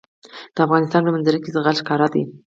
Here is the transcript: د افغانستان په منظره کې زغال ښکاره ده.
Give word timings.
د 0.55 0.57
افغانستان 0.65 1.01
په 1.05 1.11
منظره 1.15 1.39
کې 1.43 1.53
زغال 1.55 1.75
ښکاره 1.81 2.07
ده. 2.13 2.23